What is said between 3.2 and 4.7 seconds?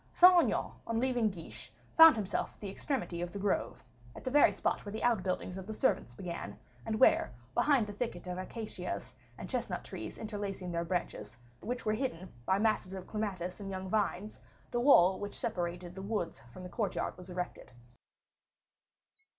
of the grove, at the very